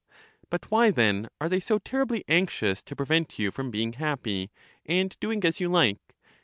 Eut 0.51 0.71
why 0.71 0.89
then 0.89 1.29
are 1.39 1.47
they 1.47 1.59
so 1.59 1.77
terribly 1.77 2.23
anxious 2.27 2.81
to 2.81 2.95
pre 2.95 3.05
vent 3.05 3.37
you 3.37 3.51
from 3.51 3.69
being 3.69 3.93
happy, 3.93 4.49
and 4.83 5.15
doing 5.19 5.45
as 5.45 5.59
you 5.59 5.69
like 5.69 6.15